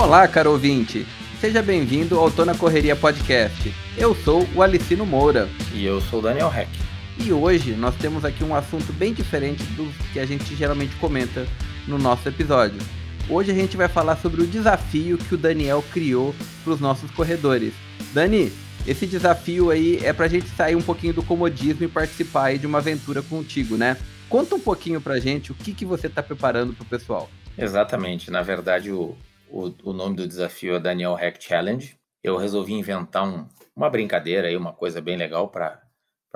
Olá, 0.00 0.26
caro 0.26 0.52
ouvinte! 0.52 1.06
Seja 1.42 1.60
bem-vindo 1.60 2.18
ao 2.18 2.30
Tô 2.30 2.42
na 2.42 2.54
Correria 2.54 2.96
Podcast. 2.96 3.70
Eu 3.98 4.14
sou 4.14 4.48
o 4.54 4.62
Alicino 4.62 5.04
Moura. 5.04 5.46
E 5.74 5.84
eu 5.84 6.00
sou 6.00 6.20
o 6.20 6.22
Daniel 6.22 6.50
Heck. 6.50 6.70
E 7.18 7.30
hoje 7.30 7.72
nós 7.72 7.94
temos 7.96 8.24
aqui 8.24 8.42
um 8.42 8.54
assunto 8.54 8.94
bem 8.94 9.12
diferente 9.12 9.62
do 9.74 9.92
que 10.10 10.18
a 10.18 10.24
gente 10.24 10.56
geralmente 10.56 10.96
comenta 10.96 11.46
no 11.86 11.98
nosso 11.98 12.26
episódio. 12.26 12.80
Hoje 13.28 13.50
a 13.50 13.54
gente 13.54 13.76
vai 13.76 13.88
falar 13.88 14.16
sobre 14.16 14.40
o 14.40 14.46
desafio 14.46 15.18
que 15.18 15.34
o 15.34 15.38
Daniel 15.38 15.84
criou 15.92 16.34
para 16.64 16.72
os 16.72 16.80
nossos 16.80 17.10
corredores. 17.10 17.74
Dani, 18.14 18.50
esse 18.86 19.06
desafio 19.06 19.70
aí 19.70 20.00
é 20.02 20.14
para 20.14 20.24
a 20.24 20.30
gente 20.30 20.48
sair 20.48 20.76
um 20.76 20.82
pouquinho 20.82 21.12
do 21.12 21.22
comodismo 21.22 21.84
e 21.84 21.88
participar 21.88 22.46
aí 22.46 22.58
de 22.58 22.66
uma 22.66 22.78
aventura 22.78 23.20
contigo, 23.20 23.76
né? 23.76 23.98
Conta 24.30 24.54
um 24.54 24.60
pouquinho 24.60 24.98
para 24.98 25.14
a 25.14 25.20
gente 25.20 25.52
o 25.52 25.54
que, 25.54 25.74
que 25.74 25.84
você 25.84 26.06
está 26.06 26.22
preparando 26.22 26.72
para 26.72 26.84
o 26.84 26.86
pessoal. 26.86 27.28
Exatamente. 27.58 28.30
Na 28.30 28.40
verdade, 28.40 28.90
o, 28.90 29.14
o, 29.50 29.74
o, 29.84 29.92
nome 29.92 30.16
do 30.16 30.26
desafio 30.26 30.74
é 30.74 30.80
Daniel 30.80 31.14
Hack 31.14 31.40
Challenge. 31.40 31.98
Eu 32.22 32.36
resolvi 32.36 32.74
inventar 32.74 33.26
um, 33.26 33.46
uma 33.74 33.90
brincadeira 33.90 34.48
aí, 34.48 34.56
uma 34.56 34.72
coisa 34.72 35.00
bem 35.00 35.16
legal 35.16 35.48
para 35.48 35.82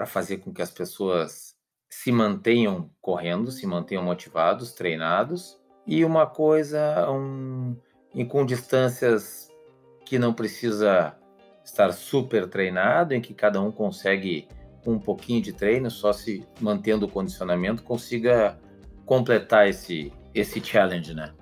fazer 0.06 0.38
com 0.38 0.52
que 0.52 0.62
as 0.62 0.70
pessoas 0.70 1.54
se 1.88 2.10
mantenham 2.10 2.90
correndo, 3.00 3.50
se 3.50 3.66
mantenham 3.66 4.02
motivados, 4.02 4.72
treinados 4.72 5.58
e 5.86 6.04
uma 6.04 6.26
coisa 6.26 7.10
um, 7.10 7.76
e 8.14 8.24
com 8.24 8.44
distâncias 8.44 9.48
que 10.04 10.18
não 10.18 10.32
precisa 10.32 11.16
estar 11.64 11.92
super 11.92 12.48
treinado, 12.48 13.14
em 13.14 13.20
que 13.20 13.32
cada 13.32 13.60
um 13.60 13.70
consegue 13.70 14.48
com 14.84 14.92
um 14.92 14.98
pouquinho 14.98 15.40
de 15.40 15.52
treino, 15.52 15.90
só 15.90 16.12
se 16.12 16.46
mantendo 16.60 17.06
o 17.06 17.10
condicionamento, 17.10 17.82
consiga 17.82 18.58
completar 19.06 19.68
esse 19.68 20.12
esse 20.34 20.60
challenge, 20.60 21.14
né? 21.14 21.32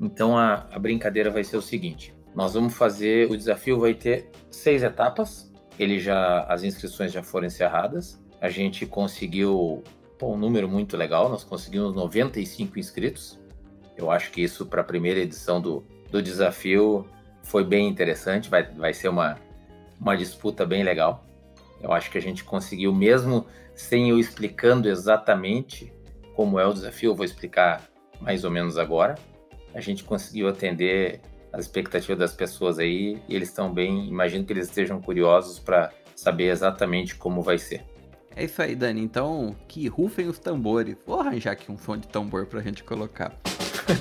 Então 0.00 0.36
a, 0.36 0.66
a 0.70 0.78
brincadeira 0.78 1.30
vai 1.30 1.44
ser 1.44 1.56
o 1.56 1.62
seguinte: 1.62 2.14
nós 2.34 2.54
vamos 2.54 2.74
fazer 2.74 3.30
o 3.30 3.36
desafio 3.36 3.80
vai 3.80 3.94
ter 3.94 4.30
seis 4.50 4.82
etapas. 4.82 5.52
Ele 5.78 5.98
já 5.98 6.44
as 6.44 6.62
inscrições 6.64 7.12
já 7.12 7.22
foram 7.22 7.46
encerradas. 7.46 8.22
A 8.40 8.48
gente 8.48 8.84
conseguiu 8.86 9.82
pô, 10.18 10.32
um 10.34 10.36
número 10.36 10.68
muito 10.68 10.96
legal. 10.96 11.28
Nós 11.28 11.44
conseguimos 11.44 11.94
95 11.94 12.78
inscritos. 12.78 13.38
Eu 13.96 14.10
acho 14.10 14.30
que 14.30 14.42
isso 14.42 14.66
para 14.66 14.82
a 14.82 14.84
primeira 14.84 15.20
edição 15.20 15.60
do, 15.60 15.84
do 16.10 16.22
desafio 16.22 17.06
foi 17.42 17.64
bem 17.64 17.88
interessante. 17.88 18.50
Vai, 18.50 18.64
vai 18.64 18.92
ser 18.92 19.08
uma, 19.08 19.38
uma 19.98 20.16
disputa 20.16 20.66
bem 20.66 20.82
legal. 20.82 21.24
Eu 21.80 21.92
acho 21.92 22.10
que 22.10 22.18
a 22.18 22.22
gente 22.22 22.44
conseguiu, 22.44 22.94
mesmo 22.94 23.46
sem 23.74 24.10
eu 24.10 24.18
explicando 24.18 24.88
exatamente 24.88 25.92
como 26.34 26.58
é 26.58 26.66
o 26.66 26.72
desafio, 26.72 27.10
eu 27.10 27.14
vou 27.14 27.24
explicar 27.24 27.82
mais 28.20 28.44
ou 28.44 28.50
menos 28.50 28.76
agora. 28.76 29.14
A 29.76 29.80
gente 29.80 30.02
conseguiu 30.04 30.48
atender 30.48 31.20
as 31.52 31.66
expectativas 31.66 32.18
das 32.18 32.32
pessoas 32.32 32.78
aí 32.78 33.20
e 33.28 33.36
eles 33.36 33.50
estão 33.50 33.72
bem. 33.72 34.08
Imagino 34.08 34.42
que 34.42 34.52
eles 34.52 34.68
estejam 34.68 35.00
curiosos 35.02 35.58
para 35.58 35.92
saber 36.14 36.44
exatamente 36.44 37.14
como 37.14 37.42
vai 37.42 37.58
ser. 37.58 37.84
É 38.34 38.44
isso 38.44 38.60
aí, 38.62 38.74
Dani. 38.74 39.02
Então, 39.02 39.54
que 39.68 39.86
rufem 39.86 40.28
os 40.28 40.38
tambores. 40.38 40.96
Vou 41.06 41.20
arranjar 41.20 41.52
aqui 41.52 41.70
um 41.70 41.76
som 41.76 41.96
de 41.98 42.08
tambor 42.08 42.46
pra 42.46 42.62
gente 42.62 42.82
colocar. 42.82 43.38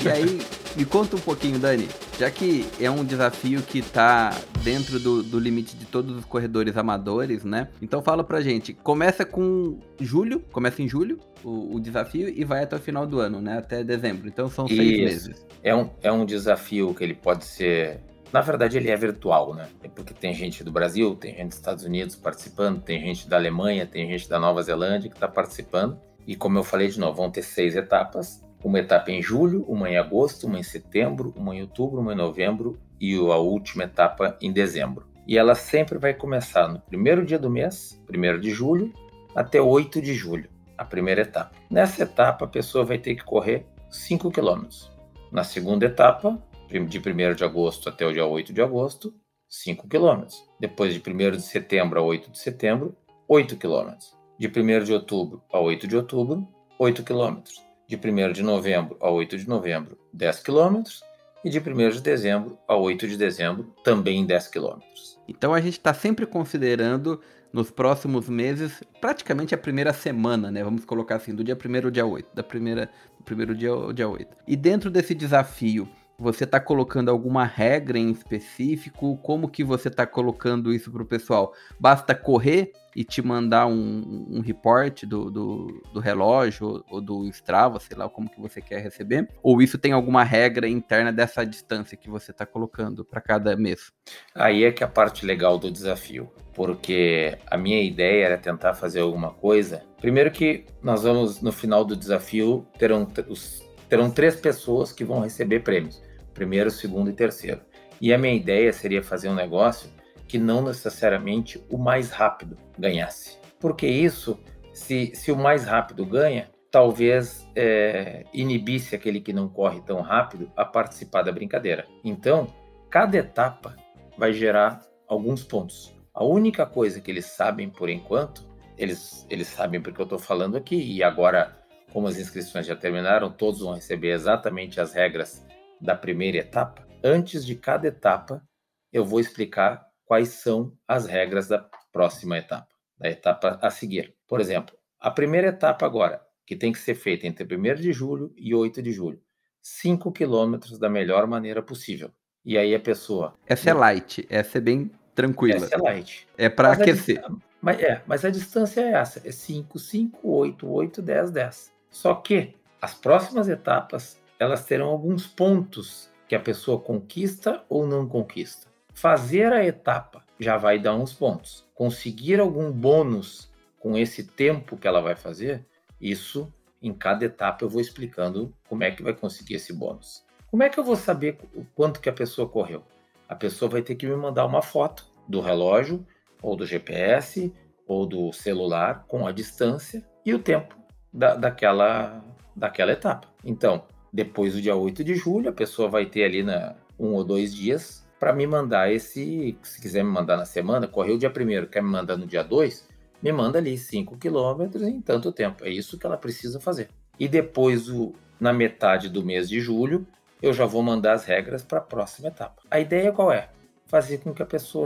E 0.04 0.10
aí, 0.10 0.42
me 0.76 0.84
conta 0.84 1.16
um 1.16 1.20
pouquinho, 1.20 1.60
Dani, 1.60 1.88
já 2.20 2.30
que 2.32 2.66
é 2.80 2.90
um 2.90 3.04
desafio 3.04 3.62
que 3.62 3.82
tá 3.82 4.36
dentro 4.64 5.00
do, 5.00 5.22
do 5.22 5.40
limite 5.40 5.76
de 5.76 5.86
todos 5.86 6.16
os 6.18 6.26
corredores 6.26 6.76
amadores, 6.76 7.44
né? 7.44 7.70
Então 7.82 8.02
fala 8.02 8.24
pra 8.24 8.42
gente, 8.42 8.74
começa 8.74 9.24
com 9.24 9.80
julho, 10.00 10.40
começa 10.52 10.82
em 10.82 10.88
julho 10.88 11.20
o, 11.44 11.76
o 11.76 11.80
desafio 11.80 12.28
e 12.30 12.44
vai 12.44 12.64
até 12.64 12.76
o 12.76 12.80
final 12.80 13.06
do 13.06 13.20
ano, 13.20 13.40
né? 13.40 13.60
Até 13.60 13.84
dezembro. 13.84 14.28
Então 14.28 14.50
são 14.50 14.68
seis 14.68 14.80
Isso. 14.80 15.02
meses. 15.02 15.46
É 15.64 15.76
um, 15.76 15.90
é 16.02 16.12
um 16.12 16.26
desafio 16.26 16.94
que 16.94 17.04
ele 17.04 17.16
pode 17.16 17.46
ser 17.46 18.02
na 18.34 18.42
verdade, 18.42 18.76
ele 18.76 18.92
é 18.92 18.98
virtual, 18.98 19.54
né? 19.54 19.66
É 19.82 19.88
porque 19.88 20.14
tem 20.14 20.34
gente 20.34 20.62
do 20.62 20.70
Brasil, 20.70 21.16
tem 21.16 21.34
gente 21.36 21.48
dos 21.48 21.56
Estados 21.56 21.86
Unidos 21.86 22.18
participando, 22.18 22.82
tem 22.82 23.00
gente 23.00 23.30
da 23.30 23.38
Alemanha, 23.38 23.86
tem 23.86 24.10
gente 24.10 24.28
da 24.28 24.38
Nova 24.38 24.62
Zelândia 24.62 25.10
que 25.10 25.16
está 25.16 25.28
participando. 25.28 25.98
E 26.28 26.36
como 26.36 26.58
eu 26.58 26.64
falei 26.64 26.90
de 26.90 27.00
novo, 27.00 27.16
vão 27.16 27.32
ter 27.32 27.44
seis 27.44 27.78
etapas 27.78 28.45
uma 28.66 28.80
etapa 28.80 29.12
em 29.12 29.22
julho, 29.22 29.64
uma 29.68 29.88
em 29.88 29.96
agosto, 29.96 30.48
uma 30.48 30.58
em 30.58 30.64
setembro, 30.64 31.32
uma 31.38 31.56
em 31.56 31.62
outubro, 31.62 32.02
uma 32.02 32.14
em 32.14 32.18
novembro 32.18 32.80
e 33.00 33.14
a 33.14 33.38
última 33.38 33.84
etapa 33.84 34.36
em 34.42 34.52
dezembro. 34.52 35.06
E 35.28 35.38
ela 35.38 35.54
sempre 35.54 36.00
vai 36.00 36.16
começar 36.16 36.68
no 36.68 36.80
primeiro 36.80 37.24
dia 37.24 37.38
do 37.38 37.48
mês, 37.48 38.02
primeiro 38.08 38.42
de 38.42 38.50
julho, 38.50 38.92
até 39.36 39.62
8 39.62 40.02
de 40.02 40.16
julho, 40.16 40.50
a 40.76 40.84
primeira 40.84 41.22
etapa. 41.22 41.52
Nessa 41.70 42.02
etapa, 42.02 42.46
a 42.46 42.48
pessoa 42.48 42.84
vai 42.84 42.98
ter 42.98 43.14
que 43.14 43.24
correr 43.24 43.68
5 43.92 44.32
quilômetros. 44.32 44.92
Na 45.32 45.44
segunda 45.44 45.86
etapa, 45.86 46.36
de 46.68 46.80
1 46.80 47.36
de 47.36 47.44
agosto 47.44 47.88
até 47.88 48.04
o 48.04 48.12
dia 48.12 48.26
8 48.26 48.52
de 48.52 48.64
agosto, 48.64 49.14
5 49.48 49.88
quilômetros. 49.88 50.44
Depois 50.60 50.92
de 50.92 51.00
1 51.08 51.32
de 51.34 51.42
setembro 51.42 52.00
a 52.00 52.04
8 52.04 52.32
de 52.32 52.40
setembro, 52.40 52.96
8 53.28 53.58
quilômetros. 53.58 54.18
De 54.40 54.48
1 54.48 54.84
de 54.84 54.92
outubro 54.92 55.44
a 55.54 55.60
8 55.60 55.88
de 55.88 55.96
outubro, 55.96 56.48
8 56.80 57.04
quilômetros 57.04 57.65
de 57.88 57.96
1 57.96 58.32
de 58.34 58.44
novembro 58.44 58.98
a 59.00 59.10
8 59.10 59.38
de 59.38 59.48
novembro, 59.48 59.98
10 60.14 60.40
quilômetros, 60.40 61.04
e 61.44 61.50
de 61.50 61.60
1 61.60 61.90
de 61.92 62.02
dezembro 62.02 62.58
a 62.68 62.76
8 62.76 63.08
de 63.08 63.18
dezembro, 63.18 63.72
também 63.84 64.26
10 64.26 64.48
quilômetros. 64.48 65.20
Então 65.28 65.54
a 65.54 65.62
gente 65.62 65.74
está 65.74 65.94
sempre 65.94 66.26
considerando 66.26 67.22
nos 67.54 67.72
próximos 67.72 68.28
meses, 68.28 68.84
praticamente 69.00 69.56
a 69.56 69.58
primeira 69.58 69.94
semana, 69.94 70.52
né? 70.52 70.64
Vamos 70.64 70.84
colocar 70.84 71.16
assim, 71.16 71.34
do 71.34 71.44
dia 71.44 71.56
1 71.56 71.86
ao 71.86 71.92
dia 71.92 72.06
8, 72.06 72.36
da 72.36 72.44
primeira, 72.44 72.90
primeiro 73.24 73.56
dia 73.56 73.70
ao 73.70 73.94
dia 73.94 74.10
8. 74.10 74.28
E 74.48 74.56
dentro 74.58 74.90
desse 74.90 75.16
desafio, 75.16 75.88
você 76.18 76.44
está 76.46 76.60
colocando 76.60 77.10
alguma 77.10 77.46
regra 77.46 77.98
em 77.98 78.12
específico? 78.12 79.18
Como 79.18 79.50
que 79.50 79.64
você 79.64 79.90
está 79.90 80.06
colocando 80.06 80.74
isso 80.74 80.92
para 80.92 81.04
o 81.04 81.06
pessoal? 81.06 81.54
Basta 81.80 82.16
correr 82.16 82.72
e 82.96 83.04
te 83.04 83.22
mandar 83.22 83.68
um, 83.68 84.26
um 84.30 84.40
report 84.40 85.04
do, 85.04 85.30
do, 85.30 85.84
do, 85.94 86.00
relógio 86.00 86.84
ou 86.90 87.02
do 87.02 87.28
Strava, 87.28 87.80
sei 87.80 87.98
lá 87.98 88.08
como 88.08 88.30
que 88.30 88.40
você 88.40 88.62
quer 88.62 88.82
receber? 88.82 89.28
Ou 89.44 89.62
isso 89.62 89.78
tem 89.78 89.92
alguma 89.92 90.24
regra 90.24 90.68
interna 90.68 91.12
dessa 91.12 91.46
distância 91.46 91.98
que 91.98 92.10
você 92.10 92.32
está 92.32 92.46
colocando 92.46 93.04
para 93.04 93.20
cada 93.20 93.56
mês? 93.58 93.92
Aí 94.34 94.64
é 94.64 94.72
que 94.72 94.82
é 94.82 94.86
a 94.86 94.90
parte 94.90 95.26
legal 95.26 95.58
do 95.58 95.70
desafio, 95.70 96.32
porque 96.54 97.38
a 97.48 97.58
minha 97.58 97.84
ideia 97.84 98.28
era 98.28 98.38
tentar 98.38 98.74
fazer 98.74 99.02
alguma 99.02 99.32
coisa. 99.32 99.84
Primeiro 100.00 100.32
que 100.32 100.66
nós 100.82 101.04
vamos, 101.04 101.42
no 101.42 101.52
final 101.52 101.84
do 101.84 101.98
desafio, 101.98 102.66
terão 102.78 103.06
os 103.28 103.65
terão 103.90 104.10
três 104.10 104.36
pessoas 104.36 104.92
que 104.92 105.04
vão 105.04 105.20
receber 105.20 105.62
prêmios: 105.62 106.02
primeiro, 106.34 106.72
segundo 106.72 107.10
e 107.10 107.14
terceiro. 107.14 107.62
E 108.00 108.14
a 108.14 108.18
minha 108.18 108.34
ideia 108.34 108.74
seria 108.74 109.04
fazer 109.04 109.30
um 109.30 109.36
negócio 109.36 109.90
que 110.28 110.38
não 110.38 110.62
necessariamente 110.62 111.64
o 111.70 111.78
mais 111.78 112.12
rápido 112.12 112.58
ganhasse. 112.78 113.38
Porque 113.60 113.88
isso, 113.88 114.40
se, 114.74 115.12
se 115.16 115.32
o 115.32 115.38
mais 115.38 115.66
rápido 115.66 116.06
ganha, 116.06 116.50
talvez 116.70 117.48
é, 117.56 118.26
inibisse 118.34 118.96
aquele 118.96 119.22
que 119.22 119.32
não 119.32 119.48
corre 119.48 119.82
tão 119.82 120.02
rápido 120.02 120.52
a 120.58 120.66
participar 120.66 121.22
da 121.22 121.32
brincadeira. 121.32 121.86
Então, 122.04 122.48
cada 122.90 123.18
etapa 123.18 123.76
vai 124.18 124.34
gerar 124.34 124.82
alguns 125.08 125.44
pontos. 125.44 125.96
A 126.14 126.24
única 126.24 126.66
coisa 126.66 127.00
que 127.00 127.10
eles 127.10 127.26
sabem 127.26 127.70
por 127.70 127.90
enquanto, 127.90 128.44
eles, 128.78 129.26
eles 129.30 129.48
sabem 129.48 129.82
porque 129.82 130.02
eu 130.02 130.06
estou 130.06 130.20
falando 130.20 130.58
aqui, 130.58 130.76
e 130.76 131.04
agora 131.04 131.58
como 131.96 132.10
as 132.10 132.20
inscrições 132.20 132.66
já 132.66 132.76
terminaram, 132.76 133.32
todos 133.32 133.62
vão 133.62 133.74
receber 133.74 134.10
exatamente 134.10 134.82
as 134.82 134.92
regras 134.92 135.46
da 135.80 135.96
primeira 135.96 136.40
etapa. 136.40 136.86
Antes 137.02 137.46
de 137.46 137.56
cada 137.56 137.88
etapa, 137.88 138.46
eu 138.92 139.06
vou 139.06 139.18
explicar 139.18 139.88
quais 140.04 140.28
são 140.28 140.74
as 140.86 141.06
regras 141.06 141.48
da 141.48 141.66
próxima 141.94 142.38
etapa, 142.38 142.68
da 142.98 143.10
etapa 143.10 143.58
a 143.62 143.70
seguir. 143.70 144.14
Por 144.28 144.42
exemplo, 144.42 144.76
a 145.00 145.10
primeira 145.10 145.48
etapa 145.48 145.86
agora, 145.86 146.22
que 146.46 146.54
tem 146.54 146.74
que 146.74 146.80
ser 146.80 146.96
feita 146.96 147.28
entre 147.28 147.46
1 147.46 147.76
de 147.76 147.94
julho 147.94 148.34
e 148.36 148.54
8 148.54 148.82
de 148.82 148.92
julho, 148.92 149.22
5 149.62 150.12
quilômetros 150.12 150.78
da 150.78 150.90
melhor 150.90 151.26
maneira 151.26 151.64
possível. 151.64 152.12
E 152.44 152.58
aí 152.58 152.76
a 152.76 152.80
pessoa. 152.80 153.36
Essa 153.48 153.70
é 153.70 153.74
light, 153.74 154.28
essa 154.30 154.58
é 154.58 154.62
bem 154.62 154.92
tranquila. 155.16 155.64
Essa 155.64 155.76
é 155.76 155.78
light. 155.78 156.28
É 156.38 156.50
para 156.50 156.74
aquecer. 156.74 157.24
A, 157.24 157.32
mas, 157.62 157.80
é, 157.80 158.04
mas 158.06 158.26
a 158.26 158.30
distância 158.30 158.82
é 158.82 158.92
essa: 158.92 159.26
é 159.26 159.32
5, 159.32 159.80
5, 159.80 160.30
8, 160.30 160.70
8, 160.70 161.02
10, 161.02 161.32
10. 161.32 161.75
Só 161.96 162.14
que 162.14 162.54
as 162.82 162.94
próximas 162.94 163.48
etapas 163.48 164.22
elas 164.38 164.66
terão 164.66 164.88
alguns 164.88 165.26
pontos 165.26 166.12
que 166.28 166.36
a 166.36 166.40
pessoa 166.42 166.78
conquista 166.78 167.64
ou 167.70 167.88
não 167.88 168.06
conquista. 168.06 168.68
Fazer 168.94 169.54
a 169.54 169.66
etapa 169.66 170.22
já 170.38 170.58
vai 170.58 170.78
dar 170.78 170.94
uns 170.94 171.14
pontos. 171.14 171.66
Conseguir 171.74 172.42
algum 172.42 172.70
bônus 172.70 173.50
com 173.80 173.98
esse 173.98 174.26
tempo 174.26 174.76
que 174.76 174.86
ela 174.86 175.00
vai 175.00 175.16
fazer, 175.16 175.66
isso 176.00 176.54
em 176.84 176.94
cada 176.94 177.24
etapa 177.24 177.64
eu 177.64 177.70
vou 177.70 177.80
explicando 177.80 178.54
como 178.68 178.84
é 178.84 178.92
que 178.92 179.02
vai 179.02 179.14
conseguir 179.14 179.56
esse 179.56 179.72
bônus. 179.72 180.22
Como 180.52 180.64
é 180.64 180.70
que 180.70 180.78
eu 180.78 180.84
vou 180.84 180.98
saber 180.98 181.38
o 181.56 181.64
quanto 181.74 182.02
que 182.02 182.10
a 182.10 182.14
pessoa 182.14 182.50
correu? 182.50 182.84
A 183.26 183.36
pessoa 183.36 183.72
vai 183.72 183.82
ter 183.82 183.96
que 183.96 184.06
me 184.06 184.18
mandar 184.18 184.46
uma 184.46 184.62
foto 184.62 185.08
do 185.30 185.40
relógio 185.40 186.06
ou 186.42 186.58
do 186.58 186.66
GPS 186.66 187.54
ou 187.88 188.06
do 188.06 188.34
celular 188.34 189.06
com 189.08 189.26
a 189.26 189.32
distância 189.32 190.06
e 190.26 190.34
o 190.34 190.40
tempo 190.40 190.85
da, 191.16 191.34
daquela, 191.36 192.22
daquela 192.54 192.92
etapa. 192.92 193.28
Então, 193.44 193.84
depois 194.12 194.54
do 194.54 194.62
dia 194.62 194.76
8 194.76 195.04
de 195.04 195.16
julho, 195.16 195.50
a 195.50 195.54
pessoa 195.54 195.88
vai 195.88 196.06
ter 196.06 196.26
ali 196.26 196.44
na, 196.44 196.76
um 197.00 197.14
ou 197.14 197.24
dois 197.24 197.56
dias 197.56 198.06
para 198.20 198.34
me 198.34 198.46
mandar 198.46 198.92
esse. 198.92 199.58
Se 199.64 199.82
quiser 199.82 200.04
me 200.04 200.12
mandar 200.12 200.36
na 200.36 200.46
semana, 200.46 200.88
correu 200.88 201.16
o 201.16 201.18
dia 201.18 201.30
primeiro, 201.30 201.68
quer 201.68 201.82
me 201.82 201.90
mandar 201.90 202.18
no 202.18 202.28
dia 202.28 202.44
2, 202.44 202.88
me 203.24 203.32
manda 203.32 203.58
ali 203.58 203.78
5 203.78 204.18
quilômetros 204.18 204.84
em 204.84 205.02
tanto 205.02 205.32
tempo. 205.32 205.64
É 205.64 205.70
isso 205.70 205.98
que 205.98 206.06
ela 206.06 206.18
precisa 206.18 206.60
fazer. 206.60 206.90
E 207.18 207.30
depois, 207.30 207.90
o, 207.90 208.14
na 208.40 208.52
metade 208.52 209.08
do 209.10 209.24
mês 209.24 209.48
de 209.48 209.62
julho, 209.62 210.06
eu 210.42 210.52
já 210.54 210.66
vou 210.66 210.84
mandar 210.84 211.14
as 211.14 211.24
regras 211.24 211.64
para 211.64 211.78
a 211.78 211.82
próxima 211.82 212.28
etapa. 212.28 212.62
A 212.70 212.80
ideia 212.80 213.12
qual 213.14 213.32
é? 213.32 213.50
Fazer 213.86 214.18
com 214.18 214.34
que 214.34 214.44
a 214.44 214.46
pessoa 214.46 214.86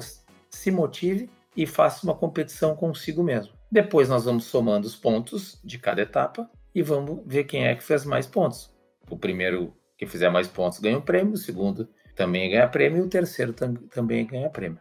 se 0.50 0.72
motive 0.72 1.30
e 1.58 1.66
faça 1.66 2.06
uma 2.06 2.14
competição 2.14 2.76
consigo 2.76 3.24
mesmo. 3.24 3.59
Depois 3.72 4.10
nós 4.10 4.26
vamos 4.26 4.46
somando 4.46 4.88
os 4.88 4.96
pontos 4.96 5.60
de 5.64 5.78
cada 5.78 6.02
etapa 6.02 6.50
e 6.74 6.82
vamos 6.82 7.20
ver 7.26 7.44
quem 7.44 7.68
é 7.68 7.76
que 7.76 7.84
fez 7.84 8.06
mais 8.06 8.26
pontos. 8.26 8.74
O 9.10 9.18
primeiro 9.18 9.74
que 9.98 10.06
fizer 10.06 10.30
mais 10.30 10.48
pontos 10.48 10.80
ganha 10.80 10.98
um 10.98 11.02
prêmio, 11.02 11.34
o 11.34 11.38
segundo 11.38 11.88
também 12.16 12.50
ganha 12.50 12.68
prêmio 12.68 13.00
e 13.00 13.02
o 13.06 13.10
terceiro 13.10 13.54
tam 13.54 13.74
também 13.74 14.26
ganha 14.26 14.50
prêmio. 14.50 14.80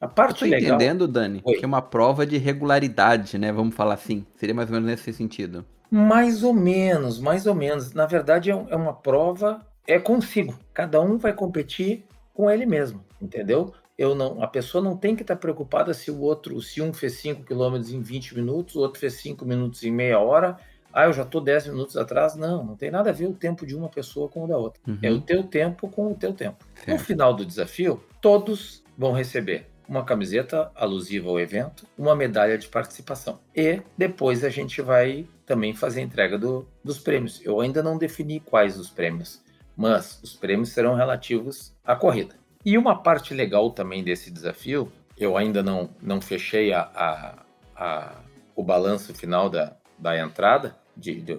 A 0.00 0.06
parte 0.06 0.44
Eu 0.44 0.50
tô 0.50 0.54
legal... 0.56 0.76
entendendo, 0.76 1.08
Dani, 1.08 1.40
Oi. 1.44 1.56
que 1.56 1.64
é 1.64 1.66
uma 1.66 1.80
prova 1.80 2.26
de 2.26 2.36
regularidade, 2.36 3.38
né? 3.38 3.50
Vamos 3.50 3.74
falar 3.74 3.94
assim. 3.94 4.26
Seria 4.36 4.54
mais 4.54 4.68
ou 4.68 4.74
menos 4.74 4.90
nesse 4.90 5.12
sentido. 5.12 5.64
Mais 5.90 6.42
ou 6.42 6.52
menos, 6.52 7.18
mais 7.18 7.46
ou 7.46 7.54
menos. 7.54 7.94
Na 7.94 8.06
verdade, 8.06 8.50
é, 8.50 8.54
é 8.54 8.76
uma 8.76 8.92
prova 8.92 9.64
é 9.86 9.98
consigo. 9.98 10.54
Cada 10.74 11.00
um 11.00 11.16
vai 11.16 11.32
competir 11.32 12.04
com 12.34 12.50
ele 12.50 12.66
mesmo, 12.66 13.02
entendeu? 13.22 13.72
Eu 13.98 14.14
não, 14.14 14.42
a 14.42 14.46
pessoa 14.46 14.82
não 14.82 14.96
tem 14.96 15.16
que 15.16 15.22
estar 15.22 15.36
preocupada 15.36 15.94
se 15.94 16.10
o 16.10 16.20
outro, 16.20 16.60
se 16.60 16.82
um 16.82 16.92
fez 16.92 17.14
5 17.14 17.44
km 17.44 17.76
em 17.90 18.02
20 18.02 18.34
minutos, 18.34 18.74
o 18.74 18.80
outro 18.80 19.00
fez 19.00 19.14
5 19.14 19.44
minutos 19.44 19.82
em 19.82 19.90
meia 19.90 20.18
hora. 20.18 20.58
Ah, 20.92 21.06
eu 21.06 21.12
já 21.12 21.22
estou 21.22 21.40
10 21.40 21.68
minutos 21.68 21.96
atrás. 21.96 22.36
Não, 22.36 22.64
não 22.64 22.76
tem 22.76 22.90
nada 22.90 23.10
a 23.10 23.12
ver 23.12 23.26
o 23.26 23.34
tempo 23.34 23.66
de 23.66 23.74
uma 23.74 23.88
pessoa 23.88 24.28
com 24.28 24.44
o 24.44 24.48
da 24.48 24.56
outra. 24.56 24.80
Uhum. 24.86 24.98
É 25.02 25.10
o 25.10 25.20
teu 25.20 25.42
tempo 25.42 25.88
com 25.88 26.10
o 26.10 26.14
teu 26.14 26.32
tempo. 26.32 26.64
Certo. 26.74 26.88
No 26.88 26.98
final 26.98 27.34
do 27.34 27.44
desafio, 27.44 28.02
todos 28.20 28.82
vão 28.96 29.12
receber 29.12 29.66
uma 29.88 30.04
camiseta 30.04 30.70
alusiva 30.74 31.28
ao 31.28 31.38
evento, 31.38 31.86
uma 31.96 32.16
medalha 32.16 32.58
de 32.58 32.68
participação. 32.68 33.38
E 33.54 33.82
depois 33.96 34.44
a 34.44 34.48
gente 34.48 34.82
vai 34.82 35.26
também 35.44 35.74
fazer 35.74 36.00
a 36.00 36.04
entrega 36.04 36.38
do, 36.38 36.66
dos 36.82 36.98
prêmios. 36.98 37.40
Eu 37.44 37.60
ainda 37.60 37.82
não 37.82 37.96
defini 37.96 38.40
quais 38.40 38.78
os 38.78 38.90
prêmios, 38.90 39.40
mas 39.76 40.20
os 40.22 40.34
prêmios 40.34 40.70
serão 40.70 40.94
relativos 40.94 41.74
à 41.84 41.94
corrida. 41.94 42.34
E 42.66 42.76
uma 42.76 43.00
parte 43.00 43.32
legal 43.32 43.70
também 43.70 44.02
desse 44.02 44.28
desafio, 44.28 44.90
eu 45.16 45.36
ainda 45.36 45.62
não, 45.62 45.88
não 46.02 46.20
fechei 46.20 46.72
a, 46.72 46.80
a, 46.82 47.46
a 47.76 48.22
o 48.56 48.64
balanço 48.64 49.14
final 49.14 49.48
da, 49.48 49.76
da 49.96 50.18
entrada, 50.18 50.76
de, 50.96 51.20
de 51.20 51.38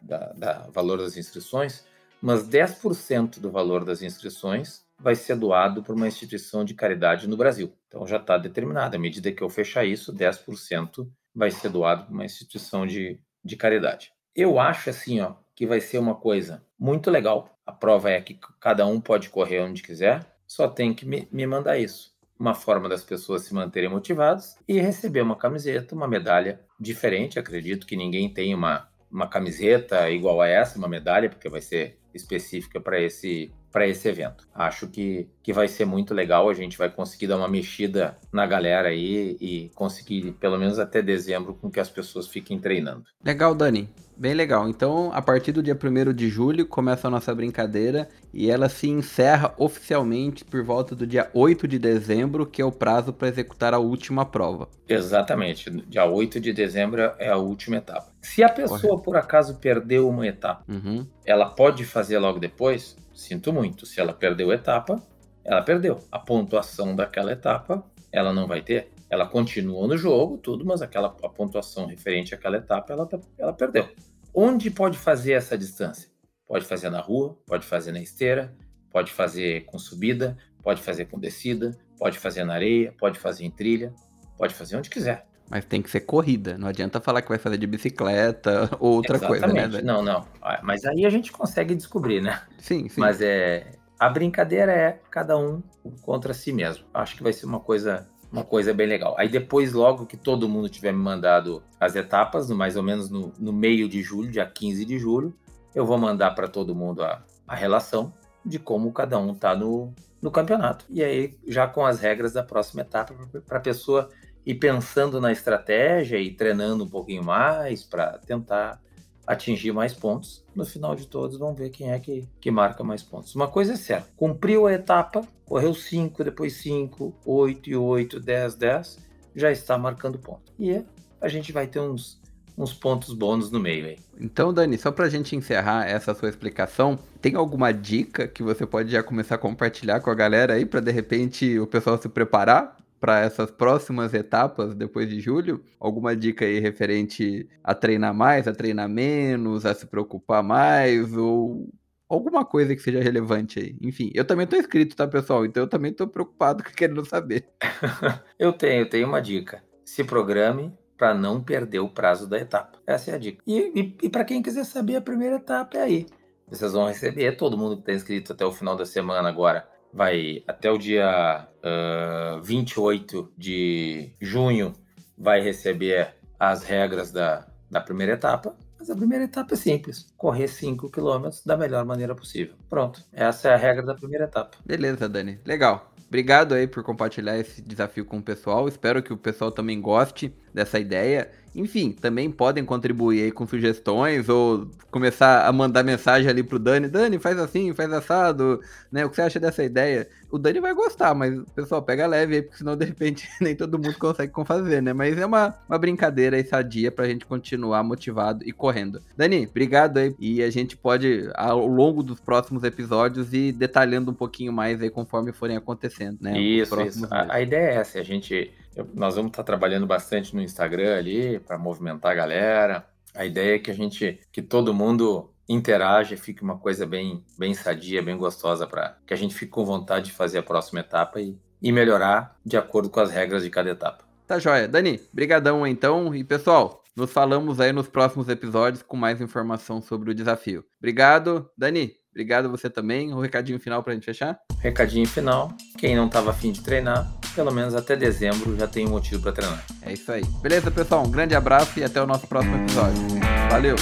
da, 0.00 0.32
da 0.34 0.52
valor 0.72 0.98
das 0.98 1.16
inscrições, 1.16 1.84
mas 2.22 2.48
10% 2.48 3.40
do 3.40 3.50
valor 3.50 3.84
das 3.84 4.02
inscrições 4.02 4.84
vai 5.00 5.16
ser 5.16 5.34
doado 5.34 5.82
por 5.82 5.96
uma 5.96 6.06
instituição 6.06 6.64
de 6.64 6.74
caridade 6.74 7.26
no 7.26 7.36
Brasil. 7.36 7.72
Então 7.88 8.06
já 8.06 8.18
está 8.18 8.38
determinado. 8.38 8.94
À 8.94 9.00
medida 9.00 9.32
que 9.32 9.42
eu 9.42 9.48
fechar 9.48 9.84
isso, 9.84 10.14
10% 10.14 11.10
vai 11.34 11.50
ser 11.50 11.70
doado 11.70 12.04
por 12.04 12.12
uma 12.12 12.24
instituição 12.24 12.86
de, 12.86 13.20
de 13.44 13.56
caridade. 13.56 14.12
Eu 14.32 14.60
acho 14.60 14.90
assim, 14.90 15.20
ó, 15.20 15.34
que 15.56 15.66
vai 15.66 15.80
ser 15.80 15.98
uma 15.98 16.14
coisa 16.14 16.64
muito 16.78 17.10
legal. 17.10 17.50
A 17.66 17.72
prova 17.72 18.10
é 18.10 18.20
que 18.20 18.38
cada 18.60 18.86
um 18.86 19.00
pode 19.00 19.28
correr 19.28 19.60
onde 19.60 19.82
quiser, 19.82 20.37
só 20.48 20.66
tem 20.66 20.94
que 20.94 21.04
me, 21.04 21.28
me 21.30 21.46
mandar 21.46 21.78
isso. 21.78 22.16
Uma 22.40 22.54
forma 22.54 22.88
das 22.88 23.04
pessoas 23.04 23.42
se 23.42 23.52
manterem 23.52 23.90
motivadas 23.90 24.56
e 24.66 24.80
receber 24.80 25.20
uma 25.20 25.36
camiseta, 25.36 25.94
uma 25.94 26.08
medalha 26.08 26.60
diferente. 26.80 27.38
Acredito 27.38 27.86
que 27.86 27.96
ninguém 27.96 28.32
tem 28.32 28.54
uma, 28.54 28.88
uma 29.10 29.28
camiseta 29.28 30.10
igual 30.10 30.40
a 30.40 30.48
essa, 30.48 30.78
uma 30.78 30.88
medalha, 30.88 31.28
porque 31.28 31.48
vai 31.48 31.60
ser 31.60 32.00
específica 32.14 32.80
para 32.80 33.00
esse 33.00 33.52
para 33.70 33.86
esse 33.86 34.08
evento. 34.08 34.48
Acho 34.54 34.88
que, 34.88 35.28
que 35.42 35.52
vai 35.52 35.68
ser 35.68 35.84
muito 35.84 36.14
legal, 36.14 36.48
a 36.48 36.54
gente 36.54 36.78
vai 36.78 36.88
conseguir 36.88 37.26
dar 37.26 37.36
uma 37.36 37.48
mexida 37.48 38.16
na 38.32 38.46
galera 38.46 38.88
aí 38.88 39.36
e 39.40 39.70
conseguir, 39.74 40.32
pelo 40.32 40.58
menos 40.58 40.78
até 40.78 41.02
dezembro, 41.02 41.54
com 41.54 41.70
que 41.70 41.78
as 41.78 41.90
pessoas 41.90 42.26
fiquem 42.26 42.58
treinando. 42.58 43.04
Legal, 43.22 43.54
Dani. 43.54 43.88
Bem 44.18 44.34
legal. 44.34 44.68
Então, 44.68 45.12
a 45.14 45.22
partir 45.22 45.52
do 45.52 45.62
dia 45.62 45.78
1 45.80 46.12
de 46.12 46.28
julho, 46.28 46.66
começa 46.66 47.06
a 47.06 47.10
nossa 47.10 47.32
brincadeira 47.32 48.08
e 48.34 48.50
ela 48.50 48.68
se 48.68 48.88
encerra 48.88 49.54
oficialmente 49.56 50.44
por 50.44 50.64
volta 50.64 50.96
do 50.96 51.06
dia 51.06 51.30
8 51.32 51.68
de 51.68 51.78
dezembro, 51.78 52.44
que 52.44 52.60
é 52.60 52.64
o 52.64 52.72
prazo 52.72 53.12
para 53.12 53.28
executar 53.28 53.72
a 53.72 53.78
última 53.78 54.26
prova. 54.26 54.68
Exatamente. 54.88 55.70
Dia 55.86 56.04
8 56.04 56.40
de 56.40 56.52
dezembro 56.52 57.00
é 57.16 57.28
a 57.28 57.36
última 57.36 57.76
etapa. 57.76 58.08
Se 58.20 58.42
a 58.42 58.48
pessoa, 58.48 58.80
Correto. 58.80 59.02
por 59.02 59.16
acaso, 59.16 59.54
perdeu 59.58 60.08
uma 60.08 60.26
etapa, 60.26 60.64
uhum. 60.68 61.06
ela 61.24 61.46
pode 61.46 61.84
fazer 61.84 61.97
logo 62.18 62.38
depois? 62.38 62.96
Sinto 63.14 63.52
muito. 63.52 63.84
Se 63.86 64.00
ela 64.00 64.12
perdeu 64.12 64.50
a 64.50 64.54
etapa, 64.54 65.02
ela 65.44 65.62
perdeu. 65.62 65.98
A 66.12 66.18
pontuação 66.18 66.94
daquela 66.94 67.32
etapa, 67.32 67.84
ela 68.12 68.32
não 68.32 68.46
vai 68.46 68.62
ter. 68.62 68.90
Ela 69.10 69.26
continua 69.26 69.86
no 69.86 69.96
jogo, 69.96 70.36
tudo, 70.38 70.64
mas 70.64 70.82
aquela 70.82 71.08
a 71.22 71.28
pontuação 71.28 71.86
referente 71.86 72.34
àquela 72.34 72.58
etapa, 72.58 72.92
ela, 72.92 73.06
tá, 73.06 73.18
ela 73.38 73.52
perdeu. 73.52 73.88
Onde 74.34 74.70
pode 74.70 74.98
fazer 74.98 75.32
essa 75.32 75.56
distância? 75.56 76.08
Pode 76.46 76.64
fazer 76.64 76.90
na 76.90 77.00
rua, 77.00 77.38
pode 77.46 77.66
fazer 77.66 77.92
na 77.92 78.00
esteira, 78.00 78.54
pode 78.90 79.12
fazer 79.12 79.64
com 79.64 79.78
subida, 79.78 80.36
pode 80.62 80.82
fazer 80.82 81.06
com 81.06 81.18
descida, 81.18 81.76
pode 81.98 82.18
fazer 82.18 82.44
na 82.44 82.54
areia, 82.54 82.94
pode 82.98 83.18
fazer 83.18 83.44
em 83.44 83.50
trilha, 83.50 83.92
pode 84.36 84.54
fazer 84.54 84.76
onde 84.76 84.90
quiser. 84.90 85.27
Mas 85.50 85.64
tem 85.64 85.80
que 85.80 85.90
ser 85.90 86.00
corrida, 86.00 86.58
não 86.58 86.68
adianta 86.68 87.00
falar 87.00 87.22
que 87.22 87.28
vai 87.28 87.38
fazer 87.38 87.56
de 87.56 87.66
bicicleta 87.66 88.70
ou 88.78 88.96
outra 88.96 89.16
Exatamente. 89.16 89.52
coisa, 89.52 89.68
né? 89.68 89.82
Não, 89.82 90.02
não. 90.02 90.26
Ah, 90.42 90.60
mas 90.62 90.84
aí 90.84 91.06
a 91.06 91.10
gente 91.10 91.32
consegue 91.32 91.74
descobrir, 91.74 92.20
né? 92.20 92.42
Sim, 92.58 92.88
sim. 92.88 93.00
Mas 93.00 93.20
é. 93.20 93.72
A 93.98 94.08
brincadeira 94.08 94.70
é 94.70 95.00
cada 95.10 95.36
um 95.36 95.60
contra 96.02 96.32
si 96.32 96.52
mesmo. 96.52 96.84
Acho 96.94 97.16
que 97.16 97.22
vai 97.22 97.32
ser 97.32 97.46
uma 97.46 97.58
coisa, 97.58 98.06
uma 98.30 98.44
coisa 98.44 98.72
bem 98.72 98.86
legal. 98.86 99.16
Aí 99.18 99.28
depois, 99.28 99.72
logo 99.72 100.06
que 100.06 100.16
todo 100.16 100.48
mundo 100.48 100.68
tiver 100.68 100.92
me 100.92 101.00
mandado 101.00 101.64
as 101.80 101.96
etapas, 101.96 102.48
no, 102.48 102.54
mais 102.54 102.76
ou 102.76 102.82
menos 102.82 103.10
no, 103.10 103.32
no 103.36 103.52
meio 103.52 103.88
de 103.88 104.00
julho, 104.00 104.30
dia 104.30 104.46
15 104.46 104.84
de 104.84 104.98
julho, 105.00 105.34
eu 105.74 105.84
vou 105.84 105.98
mandar 105.98 106.30
para 106.32 106.46
todo 106.46 106.76
mundo 106.76 107.02
a, 107.02 107.24
a 107.46 107.56
relação 107.56 108.12
de 108.44 108.58
como 108.58 108.92
cada 108.92 109.18
um 109.18 109.34
tá 109.34 109.56
no, 109.56 109.92
no 110.22 110.30
campeonato. 110.30 110.84
E 110.88 111.02
aí, 111.02 111.36
já 111.46 111.66
com 111.66 111.84
as 111.84 112.00
regras 112.00 112.32
da 112.32 112.42
próxima 112.42 112.82
etapa, 112.82 113.14
para 113.46 113.58
a 113.58 113.60
pessoa 113.60 114.08
e 114.48 114.54
pensando 114.54 115.20
na 115.20 115.30
estratégia 115.30 116.18
e 116.18 116.30
treinando 116.30 116.84
um 116.84 116.88
pouquinho 116.88 117.22
mais 117.22 117.82
para 117.82 118.16
tentar 118.16 118.80
atingir 119.26 119.72
mais 119.72 119.92
pontos. 119.92 120.42
No 120.56 120.64
final 120.64 120.96
de 120.96 121.06
todos, 121.06 121.36
vamos 121.38 121.58
ver 121.58 121.68
quem 121.68 121.92
é 121.92 121.98
que, 121.98 122.26
que 122.40 122.50
marca 122.50 122.82
mais 122.82 123.02
pontos. 123.02 123.34
Uma 123.34 123.46
coisa 123.46 123.74
é 123.74 123.76
certa: 123.76 124.08
cumpriu 124.16 124.66
a 124.66 124.72
etapa, 124.72 125.20
correu 125.44 125.74
5, 125.74 126.24
depois 126.24 126.54
5, 126.54 127.14
8 127.26 127.68
e 127.68 127.76
8, 127.76 128.18
10, 128.18 128.54
10, 128.54 128.98
já 129.36 129.52
está 129.52 129.76
marcando 129.76 130.18
ponto. 130.18 130.50
E 130.58 130.82
a 131.20 131.28
gente 131.28 131.52
vai 131.52 131.66
ter 131.66 131.80
uns, 131.80 132.18
uns 132.56 132.72
pontos 132.72 133.12
bônus 133.12 133.50
no 133.50 133.60
meio 133.60 133.84
aí. 133.84 133.98
Então, 134.18 134.50
Dani, 134.50 134.78
só 134.78 134.90
para 134.90 135.04
a 135.04 135.10
gente 135.10 135.36
encerrar 135.36 135.86
essa 135.86 136.14
sua 136.14 136.30
explicação, 136.30 136.98
tem 137.20 137.34
alguma 137.34 137.70
dica 137.70 138.26
que 138.26 138.42
você 138.42 138.64
pode 138.64 138.92
já 138.92 139.02
começar 139.02 139.34
a 139.34 139.38
compartilhar 139.38 140.00
com 140.00 140.08
a 140.08 140.14
galera 140.14 140.54
aí 140.54 140.64
para 140.64 140.80
de 140.80 140.90
repente 140.90 141.58
o 141.58 141.66
pessoal 141.66 142.00
se 142.00 142.08
preparar 142.08 142.78
para 143.00 143.20
essas 143.20 143.50
próximas 143.50 144.14
etapas 144.14 144.74
depois 144.74 145.08
de 145.08 145.20
julho? 145.20 145.64
Alguma 145.78 146.16
dica 146.16 146.44
aí 146.44 146.58
referente 146.58 147.48
a 147.62 147.74
treinar 147.74 148.14
mais, 148.14 148.48
a 148.48 148.52
treinar 148.52 148.88
menos, 148.88 149.64
a 149.64 149.74
se 149.74 149.86
preocupar 149.86 150.42
mais 150.42 151.12
ou 151.16 151.68
alguma 152.08 152.44
coisa 152.44 152.74
que 152.74 152.82
seja 152.82 153.00
relevante 153.00 153.58
aí. 153.58 153.76
Enfim, 153.82 154.10
eu 154.14 154.24
também 154.24 154.46
tô 154.46 154.56
inscrito, 154.56 154.96
tá, 154.96 155.06
pessoal? 155.06 155.44
Então 155.44 155.64
eu 155.64 155.68
também 155.68 155.92
tô 155.92 156.08
preocupado 156.08 156.62
querendo 156.74 157.04
saber. 157.04 157.48
eu 158.38 158.52
tenho, 158.52 158.82
eu 158.82 158.88
tenho 158.88 159.06
uma 159.06 159.20
dica. 159.20 159.62
Se 159.84 160.02
programe 160.02 160.72
para 160.96 161.14
não 161.14 161.42
perder 161.42 161.78
o 161.78 161.88
prazo 161.88 162.26
da 162.26 162.38
etapa. 162.38 162.78
Essa 162.86 163.12
é 163.12 163.14
a 163.14 163.18
dica. 163.18 163.42
E, 163.46 163.80
e, 163.80 163.96
e 164.06 164.08
para 164.08 164.24
quem 164.24 164.42
quiser 164.42 164.64
saber, 164.64 164.96
a 164.96 165.00
primeira 165.00 165.36
etapa 165.36 165.78
é 165.78 165.82
aí. 165.82 166.06
Vocês 166.48 166.72
vão 166.72 166.88
receber, 166.88 167.36
todo 167.36 167.58
mundo 167.58 167.76
que 167.76 167.82
está 167.82 167.92
inscrito 167.92 168.32
até 168.32 168.44
o 168.44 168.50
final 168.50 168.74
da 168.74 168.84
semana 168.84 169.28
agora 169.28 169.68
vai 169.92 170.42
até 170.46 170.70
o 170.70 170.78
dia 170.78 171.48
uh, 171.58 172.42
28 172.42 173.32
de 173.36 174.12
junho, 174.20 174.72
vai 175.16 175.40
receber 175.40 176.14
as 176.38 176.62
regras 176.62 177.10
da, 177.10 177.46
da 177.70 177.80
primeira 177.80 178.12
etapa. 178.12 178.56
Mas 178.78 178.90
a 178.90 178.96
primeira 178.96 179.24
etapa 179.24 179.54
é 179.54 179.56
simples: 179.56 180.06
correr 180.16 180.48
5 180.48 180.90
km 180.90 181.28
da 181.44 181.56
melhor 181.56 181.84
maneira 181.84 182.14
possível. 182.14 182.54
Pronto, 182.68 183.02
essa 183.12 183.48
é 183.48 183.54
a 183.54 183.56
regra 183.56 183.82
da 183.82 183.94
primeira 183.94 184.24
etapa. 184.24 184.56
Beleza, 184.64 185.08
Dani. 185.08 185.40
Legal. 185.44 185.92
Obrigado 186.06 186.54
aí 186.54 186.66
por 186.66 186.82
compartilhar 186.82 187.36
esse 187.36 187.60
desafio 187.60 188.04
com 188.04 188.16
o 188.16 188.22
pessoal. 188.22 188.66
Espero 188.66 189.02
que 189.02 189.12
o 189.12 189.16
pessoal 189.16 189.52
também 189.52 189.78
goste 189.78 190.34
dessa 190.54 190.78
ideia. 190.78 191.30
Enfim, 191.60 191.90
também 191.92 192.30
podem 192.30 192.64
contribuir 192.64 193.24
aí 193.24 193.32
com 193.32 193.46
sugestões 193.46 194.28
ou 194.28 194.70
começar 194.90 195.46
a 195.46 195.52
mandar 195.52 195.82
mensagem 195.82 196.28
ali 196.30 196.42
pro 196.42 196.58
Dani. 196.58 196.88
Dani, 196.88 197.18
faz 197.18 197.38
assim, 197.38 197.74
faz 197.74 197.92
assado, 197.92 198.60
né? 198.92 199.04
O 199.04 199.10
que 199.10 199.16
você 199.16 199.22
acha 199.22 199.40
dessa 199.40 199.64
ideia? 199.64 200.08
O 200.30 200.38
Dani 200.38 200.60
vai 200.60 200.74
gostar, 200.74 201.14
mas, 201.14 201.42
pessoal, 201.54 201.82
pega 201.82 202.06
leve 202.06 202.36
aí, 202.36 202.42
porque 202.42 202.58
senão, 202.58 202.76
de 202.76 202.84
repente, 202.84 203.28
nem 203.40 203.56
todo 203.56 203.78
mundo 203.78 203.98
consegue 203.98 204.32
fazer, 204.44 204.82
né? 204.82 204.92
Mas 204.92 205.16
é 205.18 205.24
uma, 205.24 205.54
uma 205.68 205.78
brincadeira 205.78 206.36
aí 206.36 206.44
sadia 206.44 206.92
pra 206.92 207.06
gente 207.06 207.24
continuar 207.24 207.82
motivado 207.82 208.44
e 208.46 208.52
correndo. 208.52 209.00
Dani, 209.16 209.46
obrigado 209.46 209.98
aí. 209.98 210.14
E 210.18 210.42
a 210.42 210.50
gente 210.50 210.76
pode, 210.76 211.30
ao 211.34 211.66
longo 211.66 212.02
dos 212.02 212.20
próximos 212.20 212.62
episódios, 212.62 213.32
ir 213.32 213.52
detalhando 213.52 214.10
um 214.10 214.14
pouquinho 214.14 214.52
mais 214.52 214.82
aí 214.82 214.90
conforme 214.90 215.32
forem 215.32 215.56
acontecendo, 215.56 216.18
né? 216.20 216.38
Isso, 216.38 216.80
isso. 216.82 217.06
A, 217.10 217.36
a, 217.36 217.40
ideia 217.40 217.70
é 217.70 217.74
essa, 217.76 217.98
a 217.98 218.04
gente. 218.04 218.52
Nós 218.94 219.16
vamos 219.16 219.30
estar 219.30 219.42
trabalhando 219.42 219.86
bastante 219.86 220.36
no 220.36 220.42
Instagram 220.42 220.96
ali 220.96 221.40
para 221.40 221.58
movimentar 221.58 222.12
a 222.12 222.14
galera. 222.14 222.86
A 223.14 223.24
ideia 223.24 223.56
é 223.56 223.58
que 223.58 223.70
a 223.70 223.74
gente, 223.74 224.20
que 224.30 224.40
todo 224.40 224.74
mundo 224.74 225.30
interaja, 225.48 226.16
fique 226.16 226.42
uma 226.42 226.58
coisa 226.58 226.84
bem, 226.84 227.24
bem 227.38 227.54
sadia, 227.54 228.02
bem 228.02 228.16
gostosa 228.16 228.66
para 228.66 228.98
que 229.06 229.14
a 229.14 229.16
gente 229.16 229.34
fique 229.34 229.50
com 229.50 229.64
vontade 229.64 230.06
de 230.06 230.12
fazer 230.12 230.38
a 230.38 230.42
próxima 230.42 230.80
etapa 230.80 231.20
e, 231.20 231.38
e 231.62 231.72
melhorar 231.72 232.36
de 232.44 232.56
acordo 232.56 232.90
com 232.90 233.00
as 233.00 233.10
regras 233.10 233.42
de 233.42 233.50
cada 233.50 233.70
etapa. 233.70 234.04
Tá 234.26 234.38
joia. 234.38 234.68
Dani, 234.68 235.00
brigadão 235.12 235.66
então. 235.66 236.14
E 236.14 236.22
pessoal, 236.22 236.84
nos 236.94 237.10
falamos 237.10 237.60
aí 237.60 237.72
nos 237.72 237.88
próximos 237.88 238.28
episódios 238.28 238.82
com 238.82 238.96
mais 238.96 239.20
informação 239.20 239.80
sobre 239.80 240.10
o 240.10 240.14
desafio. 240.14 240.64
Obrigado, 240.78 241.48
Dani. 241.56 241.92
Obrigado 242.10 242.50
você 242.50 242.68
também. 242.68 243.14
Um 243.14 243.20
recadinho 243.20 243.58
final 243.60 243.82
para 243.82 243.92
a 243.92 243.94
gente 243.94 244.04
fechar? 244.04 244.38
Recadinho 244.58 245.06
final. 245.06 245.52
Quem 245.78 245.94
não 245.94 246.06
estava 246.06 246.30
afim 246.30 246.50
de 246.50 246.60
treinar, 246.60 247.08
pelo 247.34 247.52
menos 247.52 247.74
até 247.74 247.94
dezembro 247.94 248.56
já 248.56 248.66
tem 248.66 248.86
um 248.86 248.90
motivo 248.90 249.22
para 249.22 249.32
treinar. 249.32 249.64
É 249.82 249.92
isso 249.92 250.10
aí. 250.10 250.24
Beleza, 250.42 250.70
pessoal? 250.70 251.06
Um 251.06 251.10
grande 251.10 251.34
abraço 251.34 251.78
e 251.78 251.84
até 251.84 252.02
o 252.02 252.06
nosso 252.06 252.26
próximo 252.26 252.56
episódio. 252.56 253.00
Valeu! 253.48 253.76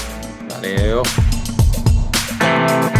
Valeu! 0.50 1.35
thank 2.56 2.90
you 2.90 2.95